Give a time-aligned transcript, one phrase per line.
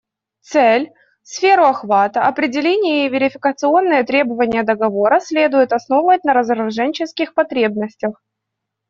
[0.51, 0.89] Цель,
[1.21, 8.19] сферу охвата, определение и верификационные требования договора следует основывать на разоруженческих потребностях.